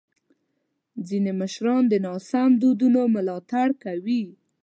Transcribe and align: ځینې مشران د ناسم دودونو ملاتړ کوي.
ځینې 1.07 1.31
مشران 1.41 1.83
د 1.89 1.93
ناسم 2.05 2.49
دودونو 2.61 3.01
ملاتړ 3.15 3.67
کوي. 3.83 4.23